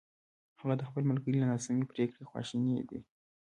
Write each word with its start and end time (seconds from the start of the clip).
هغه 0.59 0.73
د 0.77 0.81
خپل 0.89 1.03
ملګري 1.09 1.37
له 1.39 1.47
ناسمې 1.51 1.85
پرېکړې 1.91 2.27
خواشینی 2.29 2.79
دی! 2.89 2.99